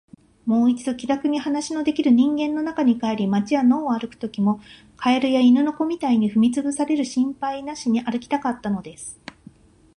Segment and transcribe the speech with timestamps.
[0.47, 4.59] もう一度、気らくに話のできる人間の中に帰り、街や野を歩くときも、
[4.97, 9.19] 蛙や犬の子みたいに踏みつぶされる心配なしに歩きたかったのです。